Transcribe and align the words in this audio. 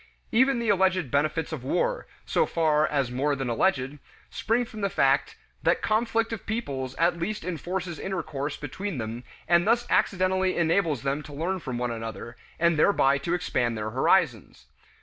Even 0.31 0.57
the 0.57 0.69
alleged 0.69 1.11
benefits 1.11 1.51
of 1.51 1.63
war, 1.63 2.07
so 2.25 2.47
far 2.47 2.87
as 2.87 3.11
more 3.11 3.35
than 3.35 3.49
alleged, 3.49 3.99
spring 4.31 4.65
from 4.65 4.81
the 4.81 4.89
fact 4.89 5.35
that 5.61 5.83
conflict 5.83 6.33
of 6.33 6.47
peoples 6.47 6.95
at 6.95 7.19
least 7.19 7.43
enforces 7.45 7.99
intercourse 7.99 8.57
between 8.57 8.97
them 8.97 9.23
and 9.47 9.67
thus 9.67 9.85
accidentally 9.91 10.57
enables 10.57 11.03
them 11.03 11.21
to 11.21 11.31
learn 11.33 11.59
from 11.59 11.77
one 11.77 11.91
another, 11.91 12.35
and 12.57 12.77
thereby 12.79 13.19
to 13.19 13.35
expand 13.35 13.77
their 13.77 13.91
horizons. 13.91 14.65